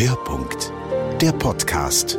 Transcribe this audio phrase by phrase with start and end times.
[0.00, 0.72] Hörpunkt,
[1.20, 2.16] der Podcast.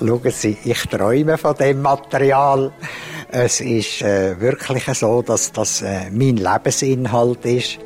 [0.00, 2.72] Schauen Sie, ich träume von dem Material.
[3.28, 7.80] Es ist äh, wirklich so, dass das äh, mein Lebensinhalt ist.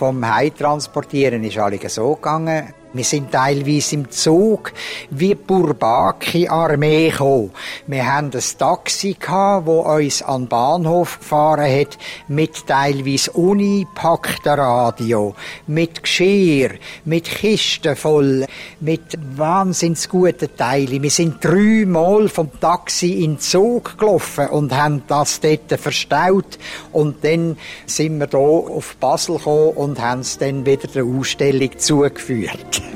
[0.00, 2.72] Vom Heimtransportieren ist alles so gegangen.
[2.92, 4.72] Wir sind teilweise im Zug
[5.10, 7.52] wie Bourbaki-Armee gekommen.
[7.86, 15.36] Wir hatten ein Taxi, das uns an den Bahnhof gefahren hat, mit teilweise unipackten Radio,
[15.68, 16.70] mit Geschirr,
[17.04, 18.46] mit Kisten voll,
[18.80, 21.00] mit wahnsinns guten Teilen.
[21.00, 26.58] Wir sind dreimal vom Taxi in den Zug gelaufen und haben das dort verstaut.
[26.90, 31.70] Und dann sind wir hier auf Basel gekommen und haben es dann wieder der Ausstellung
[31.78, 32.82] zugeführt.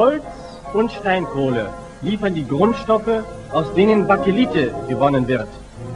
[0.00, 0.24] Holz
[0.72, 1.68] und Steinkohle
[2.00, 5.48] liefern die Grundstoffe, aus denen Bakelite gewonnen wird.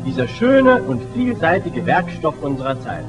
[0.05, 3.07] Dieser schöne und vielseitige Werkstoff unserer Zeit.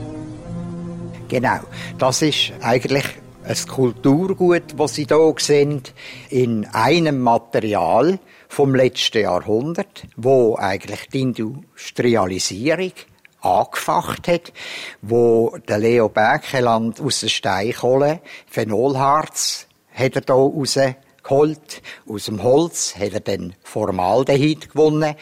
[1.27, 1.59] Genau,
[1.97, 3.03] das ist eigentlich
[3.43, 5.81] ein Kulturgut, das Sie hier sehen,
[6.29, 12.93] in einem Material vom letzten Jahrhundert, wo eigentlich die Industrialisierung
[13.41, 14.53] angefacht hat,
[15.01, 21.81] wo der Leo Berkeland aus der Steinkohle Phenolharz hat er hier rausgeholt.
[22.07, 25.15] Aus dem Holz hat er dann Formaldehyd gewonnen.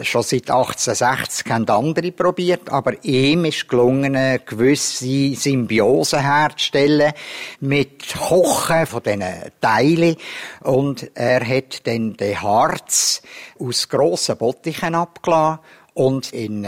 [0.00, 7.12] Schon seit 1860 haben andere probiert, aber ihm ist gelungen, eine gewisse Symbiose herzustellen
[7.60, 9.24] mit Kochen von diesen
[9.60, 10.16] Teilen.
[10.60, 13.22] Und er hat dann den Harz
[13.58, 15.60] aus grossen Bottichen abgelassen
[15.94, 16.66] und in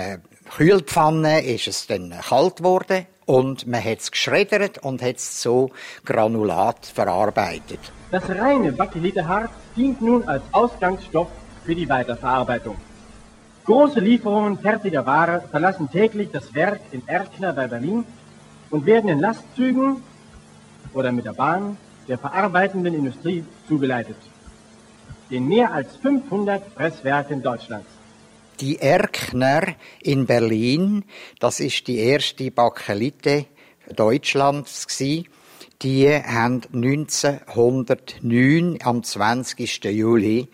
[0.57, 5.71] Kühlpfanne ist es dann kalt geworden und man hat es geschreddert und hat es zu
[6.05, 7.79] Granulat verarbeitet.
[8.11, 11.29] Das reine Bakeliteharz dient nun als Ausgangsstoff
[11.65, 12.75] für die Weiterverarbeitung.
[13.67, 18.05] Große Lieferungen fertiger Ware verlassen täglich das Werk in Erkner bei Berlin
[18.71, 20.03] und werden in Lastzügen
[20.93, 21.77] oder mit der Bahn
[22.09, 24.17] der verarbeitenden Industrie zugeleitet.
[25.29, 28.00] In mehr als 500 Presswerken Deutschlands.
[28.61, 31.05] Die Erkner in Berlin,
[31.39, 33.47] das ist die erste Bakelite
[33.97, 35.25] Deutschlands gsi.
[35.81, 39.85] Die haben 1909 am 20.
[39.85, 40.49] Juli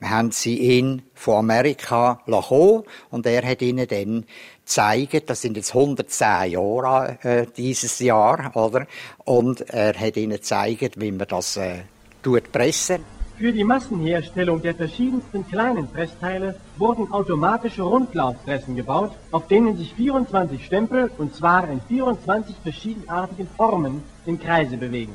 [0.00, 4.24] haben sie ihn von Amerika kommen und er hat ihnen dann
[4.60, 8.86] gezeigt, das sind jetzt 110 Jahre äh, dieses Jahr, oder?
[9.24, 11.80] Und er hat ihnen gezeigt, wie man das äh,
[12.22, 13.17] tut pressen.
[13.38, 20.66] Für die Massenherstellung der verschiedensten kleinen Pressteile wurden automatische Rundlaufpressen gebaut, auf denen sich 24
[20.66, 25.12] Stempel, und zwar in 24 verschiedenartigen Formen, im Kreise bewegen.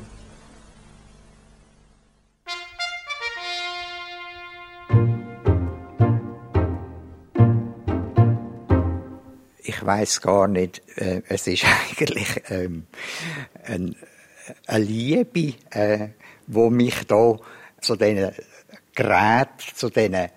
[9.61, 12.87] Ich weiß gar nicht, äh, es ist eigentlich ähm,
[13.65, 13.97] ein,
[14.65, 16.07] eine Liebe, äh,
[16.47, 17.37] wo mich da
[17.83, 18.31] zu diesen
[18.95, 20.29] Geräten, zu diesen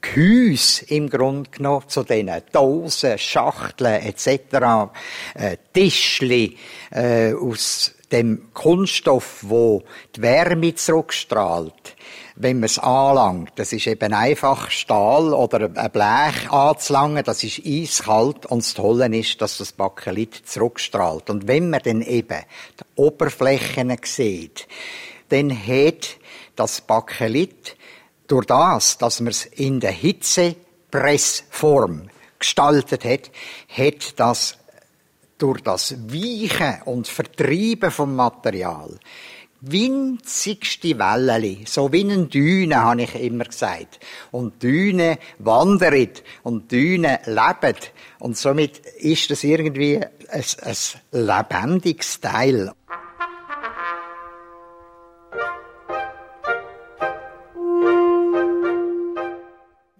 [0.00, 4.90] Gehäusen im Grunde genommen, zu diesen Dosen, Schachteln etc.,
[5.34, 6.56] äh, Tischli
[6.90, 9.82] äh, aus dem Kunststoff, wo
[10.14, 11.96] die Wärme zurückstrahlt,
[12.36, 13.52] wenn man es anlangt.
[13.56, 19.06] Das ist eben einfach Stahl oder ein Blech anzulangen, das ist eiskalt und das Tolle
[19.16, 21.30] ist, dass das Bakelit zurückstrahlt.
[21.30, 22.40] Und wenn man dann eben
[22.78, 24.68] die Oberflächen sieht,
[25.30, 26.16] dann hat
[26.62, 27.76] das Bakelit
[28.28, 32.08] durch das, dass man es in der Hitzepressform
[32.38, 33.32] gestaltet hat,
[33.68, 34.56] hat das
[35.38, 39.00] durch das Weichen und Vertreiben vom Material
[39.62, 44.00] winzigste Wellen, so wie eine Düne, habe ich immer gesagt.
[44.32, 47.92] Und Düne wandert und Düne lebt.
[48.18, 50.76] Und somit ist das irgendwie ein, ein
[51.12, 52.72] lebendiges Teil.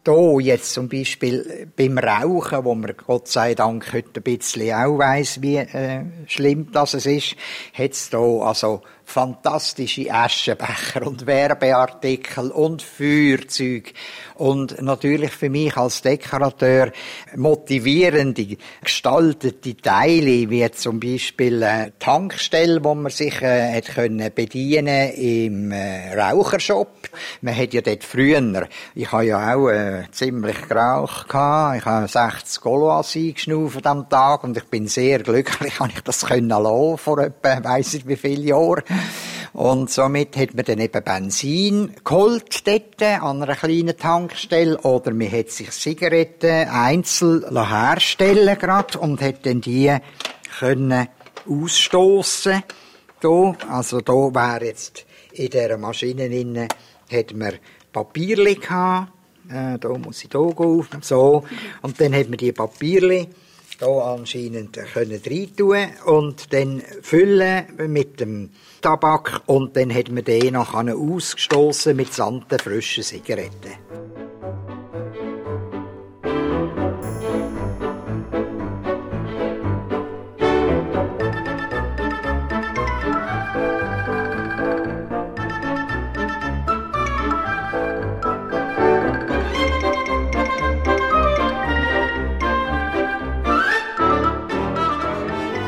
[0.05, 4.99] Hier jetzt zum Beispiel beim Rauchen, wo man Gott sei Dank heute ein bisschen auch
[4.99, 7.37] weiss, wie äh, schlimm das ist,
[7.73, 13.93] hat es hier also fantastische Aschenbecher und Werbeartikel und Feuerzeug
[14.35, 16.91] und natürlich für mich als Dekorateur
[17.37, 25.13] motivierende, gestaltete Teile, wie zum Beispiel eine Tankstelle, wo man sich äh, hat können bedienen
[25.13, 27.09] im äh, Rauchershop.
[27.41, 32.09] Man hat ja dort früher, ich habe ja auch äh, ziemlich geraucht gehabt, ich habe
[32.09, 36.99] 60 Goloas eingeschnauft am Tag und ich bin sehr glücklich, habe ich das können lassen,
[36.99, 38.83] vor etwa, weiss ich wie viele Jahren.
[39.53, 45.31] Und somit hat man dann eben Benzin geholt dort an einer kleinen Tankstelle oder man
[45.31, 49.95] hat sich Zigaretten einzeln herstellen grad und hat dann die
[50.59, 51.09] können
[51.47, 52.63] ausstoßen.
[53.21, 56.67] Da, also da wäre jetzt in dieser Maschine drin,
[57.11, 57.55] hat man
[57.93, 59.13] Papierli gehabt.
[59.51, 61.45] Äh, da muss ich da gehen, so.
[61.83, 63.29] Und dann hat man die Papierli
[63.79, 68.51] da anscheinend können reintun und dann füllen mit dem
[68.83, 73.79] Tabak und dann hat man den noch ausgestoßen mit santen frischen Zigaretten.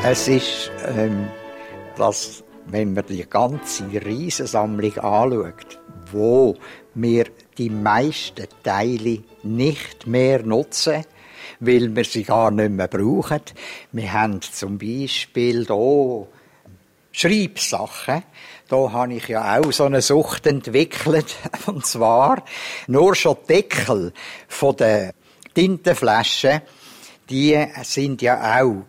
[0.07, 1.29] Es ist, ähm,
[1.97, 5.79] dass, wenn man die ganze Riesensammlung anschaut,
[6.13, 6.57] wo
[6.95, 7.27] wir
[7.59, 11.05] die meisten Teile nicht mehr nutzen,
[11.61, 13.43] weil wir sie gar nicht mehr brauchen.
[13.93, 16.27] Wir haben zum Beispiel hier
[17.13, 18.25] Schreibsachen.
[18.69, 21.37] Da habe ich ja auch so eine Sucht entwickelt.
[21.67, 22.45] Und zwar
[22.87, 24.13] nur schon Deckel
[24.49, 25.15] von der
[25.55, 26.63] Tintenflaschen,
[27.31, 28.85] die sind ja auch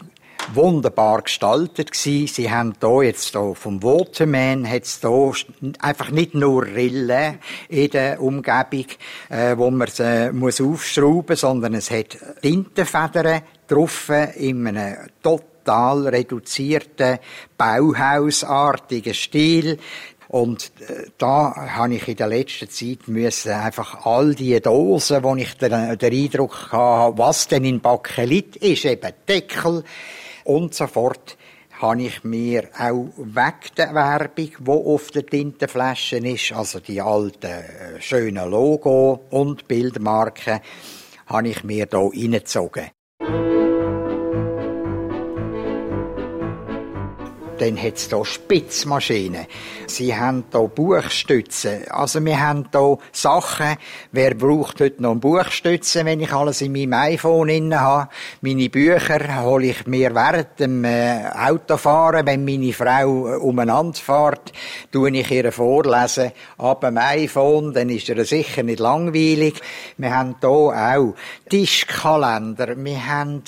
[0.54, 2.28] wunderbar gestaltet gewesen.
[2.28, 5.32] Sie haben da jetzt da vom Waterman hat's da
[5.80, 7.40] einfach nicht nur Rillen
[7.70, 8.86] in der Umgebung,
[9.30, 17.20] äh, wo man sie muss aufschrauben, sondern es hat Tintenfedern drauf in einem total reduzierten
[17.58, 19.80] Bauhausartigen Stil.
[20.28, 25.36] Und äh, da habe ich in der letzten Zeit müssen einfach all die Dosen, wo
[25.36, 29.84] ich den, den Eindruck hatte, was denn in Bakelit ist, eben Deckel,
[30.46, 31.38] und so fort
[31.82, 37.48] habe ich mir auch weg der Werbung, die auf den Tintenflaschen ist, also die alten
[37.48, 40.62] äh, schönen Logo und Bildmarken,
[41.28, 42.95] habe ich mir hier reingezogen.
[47.58, 49.46] Dann hat es hier Spitzmaschinen.
[49.88, 51.88] Sie haben hier Buchstützen.
[51.90, 53.78] Also wir haben hier Sachen.
[54.12, 58.10] Wer braucht heute noch Buchstützen, wenn ich alles in meinem iPhone inne habe?
[58.42, 64.52] Meine Bücher hole ich mir während dem äh, Autofahren, wenn meine Frau äh, umeinander fährt,
[64.92, 66.34] tue ich ihr vorlesen.
[66.58, 69.62] Ab dem iPhone, dann ist er sicher nicht langweilig.
[69.98, 71.16] Wir haben hier auch
[71.50, 72.76] Tischkalender.
[72.76, 73.44] Wir haben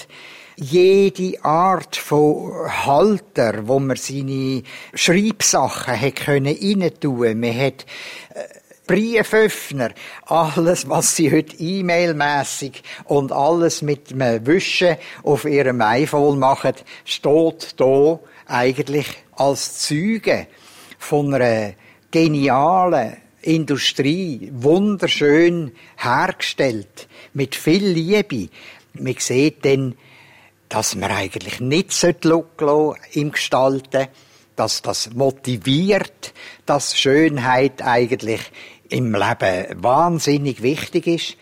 [0.57, 2.51] jede Art von
[2.86, 4.63] Halter, wo man seine
[4.94, 7.39] Schreibsachen hat können reintun.
[7.39, 7.86] Man hat
[8.33, 8.44] äh,
[8.88, 9.92] Brieföffner,
[10.25, 16.74] alles, was sie heute E-Mail-mässig und alles mit dem Wischen auf ihrem iPhone machen,
[17.06, 20.48] steht hier eigentlich als Züge
[20.98, 21.74] von einer
[22.09, 28.50] genialen Industrie, wunderschön hergestellt, mit viel Liebe.
[28.94, 29.95] Man sieht dann,
[30.69, 34.07] dass man eigentlich nicht lassen im Gestalten,
[34.56, 36.33] dass das motiviert,
[36.65, 38.42] dass Schönheit eigentlich
[38.89, 41.37] im Leben wahnsinnig wichtig ist.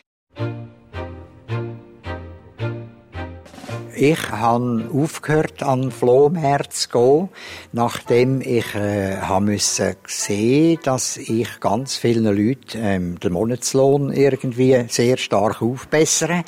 [3.98, 7.30] Ich habe aufgehört, an Flohmärkte zu gehen,
[7.72, 14.84] nachdem ich äh, haben müssen sehen, dass ich ganz vielen Leuten ähm, den Monatslohn irgendwie
[14.90, 16.44] sehr stark aufbessere.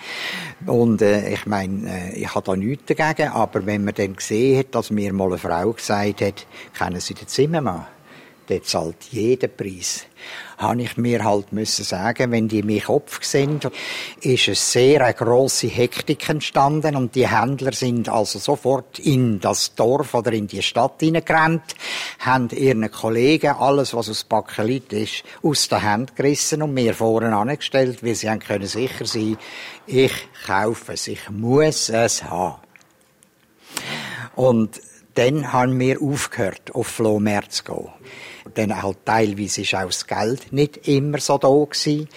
[0.66, 4.60] Und äh, ich meine, äh, ich habe da nichts dagegen, aber wenn man dann gesehen
[4.60, 7.86] hat, dass mir mal eine Frau gesagt hat, kennen Sie den Zimmermann?
[8.50, 10.06] Der zahlt jeden Preis.
[10.58, 13.70] Habe ich mir halt müssen sagen, wenn die mich Kopf sind,
[14.22, 19.76] ist es sehr eine grosse Hektik entstanden und die Händler sind also sofort in das
[19.76, 21.76] Dorf oder in die Stadt hineingerannt,
[22.20, 27.36] haben ihren Kollegen alles, was aus Bakelit ist, aus der Hand gerissen und mir vorne
[27.36, 29.38] angestellt, weil sie haben können sicher sein,
[29.86, 30.14] ich
[30.48, 32.62] kaufe es, ich muss es haben.
[34.36, 34.82] Und
[35.18, 37.90] dann haben wir aufgehört, auf Flohmärkte zu gehen.
[38.54, 42.08] Dann halt teilweise ist auch das Geld nicht immer so da gewesen.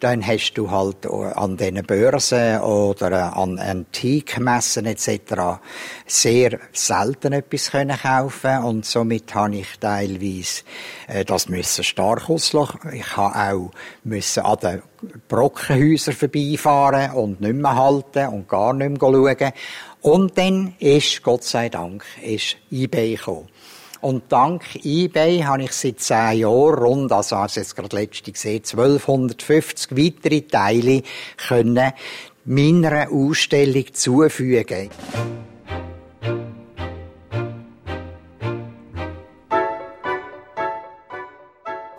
[0.00, 5.60] Dann hast du halt an diesen Börsen oder an Antikmessen etc.
[6.06, 10.62] sehr selten etwas können kaufen und somit habe ich teilweise
[11.06, 12.92] äh, das müssen stark auslachen.
[12.92, 13.70] Ich habe auch
[14.04, 14.82] müssen an den
[15.28, 19.52] Brockenhäusern vorbeifahren und nicht mehr halten und gar nicht mehr schauen.
[20.02, 23.48] Und dann ist, Gott sei Dank, ist eBay gekommen.
[24.00, 28.62] Und dank eBay habe ich seit zehn Jahren rund, also als jetzt gerade letzte gesehen,
[28.64, 31.02] 1250 weitere Teile
[31.36, 31.92] können
[32.44, 34.90] meiner Ausstellung zufügen.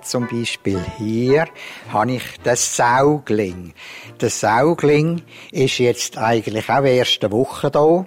[0.07, 1.47] Zum Beispiel hier
[1.91, 3.73] habe ich das Saugling.
[4.21, 8.05] Der Saugling ist jetzt eigentlich auch erste Woche da.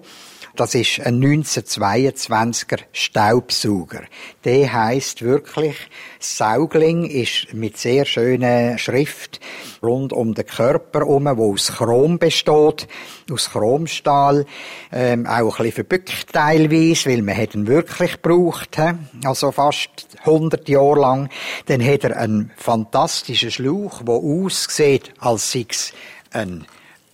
[0.56, 4.02] Das ist ein 1922er Staubsauger.
[4.44, 5.76] Der heißt wirklich
[6.18, 9.40] Saugling, ist mit sehr schöner Schrift
[9.82, 12.88] rund um den Körper herum, wo aus Chrom besteht,
[13.30, 14.44] aus Chromstahl,
[14.92, 18.76] ähm, auch ein bisschen verbückt teilweise, weil man ihn wirklich gebraucht,
[19.24, 19.88] also fast
[20.24, 21.28] 100 Jahre lang.
[21.66, 25.92] Dann hat er einen fantastischen Schlauch, der aussieht, als sei es
[26.32, 26.66] ein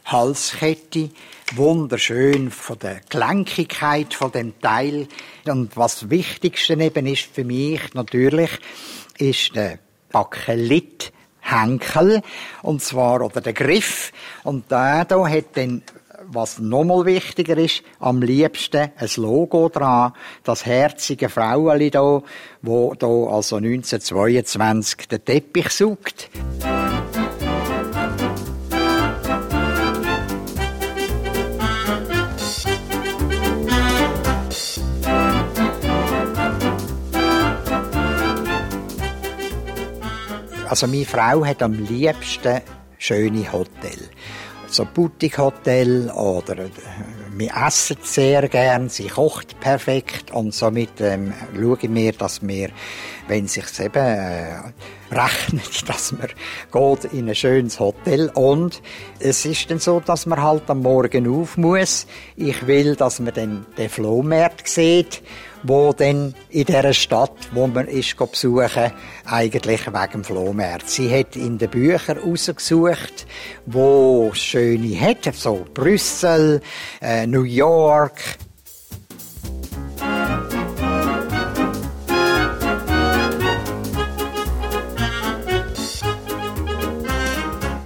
[0.07, 1.11] Halskette,
[1.57, 5.09] wunderschön von der Gelenkigkeit von dem Teil.
[5.47, 8.51] Und was das Wichtigste eben ist für mich natürlich,
[9.19, 9.81] ist der
[10.13, 12.23] Bakelit Henkel,
[12.63, 14.13] und zwar, oder der Griff.
[14.45, 15.83] Und der da hat dann
[16.29, 20.13] was nochmal wichtiger ist, am liebsten ein Logo dran,
[20.45, 22.23] das herzige Fraueli da,
[22.63, 26.31] wo da also 1922 den Teppich sucht.
[40.77, 42.61] Also meine Frau hat am liebsten
[42.99, 43.99] schöne Hotel.
[44.67, 46.71] So Boutique-Hotel oder äh,
[47.35, 52.69] wir essen sehr gern, sie kocht perfekt und somit ähm, schauen wir, dass wir,
[53.27, 54.59] wenn sich eben äh,
[55.11, 56.29] rechnet, dass man
[56.71, 58.83] geht in ein schönes Hotel und
[59.19, 62.07] es ist dann so, dass man halt am Morgen auf muss.
[62.37, 65.23] Ich will, dass man dann den Flohmarkt sieht
[65.67, 68.93] wo dann in dieser Stadt, wo man ist besuchen,
[69.25, 70.89] eigentlich wegen dem Flohmarkt.
[70.89, 73.27] Sie hat in den Büchern rausgesucht,
[73.67, 76.61] wo schöne hat, so Brüssel,
[77.01, 78.21] äh, New York,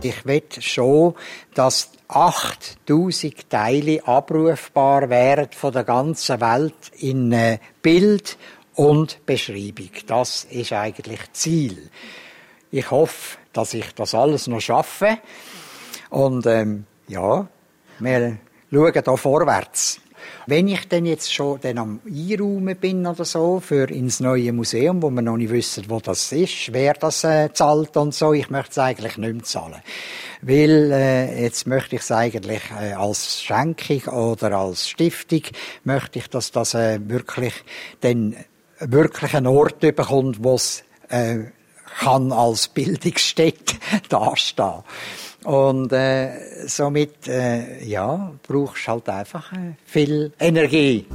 [0.03, 1.15] Ich will schon,
[1.53, 8.39] dass 8000 Teile abrufbar wären von der ganzen Welt in äh, Bild
[8.75, 9.91] und Beschreibung.
[10.07, 11.91] Das ist eigentlich Ziel.
[12.71, 15.19] Ich hoffe, dass ich das alles noch schaffe.
[16.09, 17.47] Und ähm, ja,
[17.99, 18.39] wir
[18.73, 20.01] schauen da vorwärts.
[20.47, 25.03] Wenn ich denn jetzt schon dann am Einraumen bin oder so für ins neue Museum,
[25.03, 28.51] wo wir noch nicht wissen, wo das ist, wer das äh, zahlt und so, ich
[28.51, 29.83] möchte es eigentlich nicht mehr zahlen.
[30.43, 35.43] Weil äh, jetzt möchte ich es eigentlich äh, als Schenkung oder als Stiftung,
[35.85, 37.55] möchte ich, dass das äh, wirklich
[38.01, 38.37] dann
[38.81, 41.39] wirklich einen Ort bekommt, wo es äh,
[41.99, 43.77] kann als Bildungsstätte
[44.09, 44.83] dastehen.
[45.45, 51.07] Und äh, somit, äh, ja, brauchst halt einfach äh, viel Energie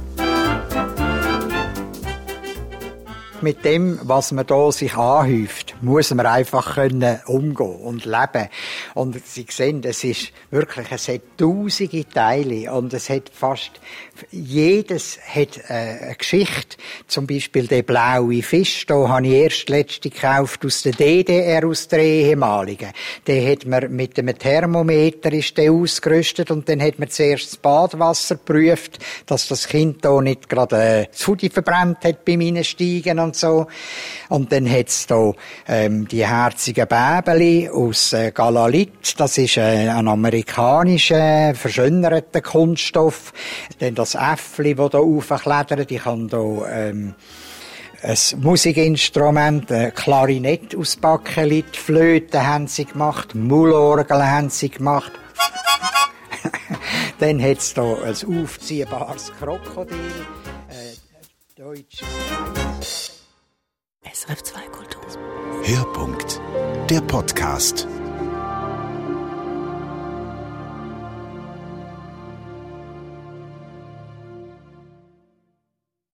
[3.42, 8.48] mit dem, was man da sich anhäuft, muss man einfach können umgehen und leben.
[8.96, 13.72] Und Sie sehen, es ist wirklich, es hat tausende Teile und es hat fast,
[14.30, 16.78] jedes hat äh, eine Geschichte.
[17.06, 21.88] Zum Beispiel der blaue Fisch, da habe ich erst letzte gekauft aus der DDR, aus
[21.88, 22.88] der ehemaligen.
[23.26, 27.56] Der hat man mit einem Thermometer ist der ausgerüstet und dann hat man zuerst das
[27.58, 33.18] Badwasser geprüft, dass das Kind da nicht gerade äh, das Hudi verbrennt hat beim Hineinsteigen
[33.18, 33.66] und so.
[34.30, 35.34] Und dann hat's da
[35.68, 38.85] ähm, die herzigen Bäbeli aus äh, Galalit.
[39.16, 43.32] Das ist äh, ein amerikanischer, verschönerter Kunststoff.
[43.78, 45.90] Dann das Äffli, das da aufklettert.
[45.90, 46.38] Ich habe da
[46.70, 47.14] ähm,
[48.02, 55.12] ein Musikinstrument, ein Klarinett aus Bakelit, Flöten haben sie gemacht, Mullorgel haben sie gemacht.
[57.18, 59.96] Dann hat es hier ein aufziehbares Krokodil,
[60.68, 62.06] äh, deutsches...
[64.12, 65.02] SRF 2 Kultur.
[65.64, 66.40] Hörpunkt.
[66.88, 67.88] Der Podcast.